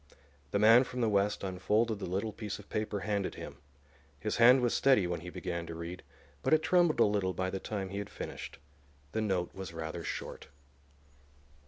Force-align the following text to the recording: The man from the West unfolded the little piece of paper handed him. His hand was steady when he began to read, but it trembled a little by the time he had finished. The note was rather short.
The 0.49 0.57
man 0.57 0.83
from 0.83 1.01
the 1.01 1.07
West 1.09 1.43
unfolded 1.43 1.99
the 1.99 2.07
little 2.09 2.33
piece 2.33 2.57
of 2.57 2.71
paper 2.71 3.01
handed 3.01 3.35
him. 3.35 3.57
His 4.19 4.37
hand 4.37 4.61
was 4.61 4.73
steady 4.73 5.05
when 5.05 5.19
he 5.19 5.29
began 5.29 5.67
to 5.67 5.75
read, 5.75 6.01
but 6.41 6.55
it 6.55 6.63
trembled 6.63 6.99
a 6.99 7.05
little 7.05 7.33
by 7.33 7.51
the 7.51 7.59
time 7.59 7.89
he 7.89 7.99
had 7.99 8.09
finished. 8.09 8.57
The 9.11 9.21
note 9.21 9.53
was 9.53 9.73
rather 9.73 10.03
short. 10.03 10.47